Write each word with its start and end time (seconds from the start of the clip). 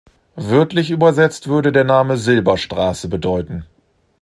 Wörtlich 0.35 0.89
übersetzt 0.89 1.47
würde 1.47 1.71
der 1.71 1.83
Name 1.83 2.17
"Silberstraße" 2.17 3.07
bedeuten. 3.07 3.67